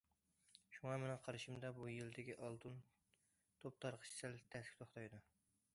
[0.75, 2.81] شۇڭا مېنىڭ قارىشىمدا، بۇ يىلدىكى ئالتۇن
[3.63, 5.25] توپ تارقىتىش سەل تەسكە توختايدۇ.